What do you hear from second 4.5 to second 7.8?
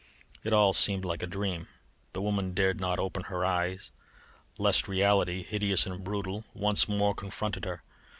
lest reality hideous and brutal once more confronted